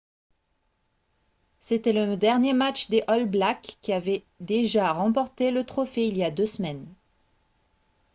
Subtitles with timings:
[1.59, 6.23] c'était le dernier match des all blacks qui avaient déjà remporté le trophée il y
[6.23, 6.87] a deux semaines